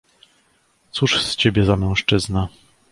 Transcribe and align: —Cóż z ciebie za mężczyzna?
—Cóż 0.91 1.21
z 1.25 1.35
ciebie 1.35 1.65
za 1.65 1.75
mężczyzna? 1.75 2.47